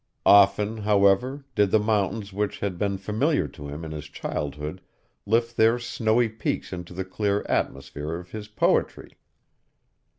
Often, 0.25 0.77
however, 0.77 1.45
did 1.53 1.69
the 1.69 1.77
mountains 1.77 2.33
which 2.33 2.57
had 2.59 2.79
been 2.79 2.97
familiar 2.97 3.47
to 3.49 3.67
him 3.67 3.85
in 3.85 3.91
his 3.91 4.05
childhood 4.05 4.81
lift 5.27 5.55
their 5.57 5.77
snowy 5.77 6.27
peaks 6.27 6.73
into 6.73 6.95
the 6.95 7.05
clear 7.05 7.45
atmosphere 7.47 8.15
of 8.15 8.31
his 8.31 8.47
poetry. 8.47 9.19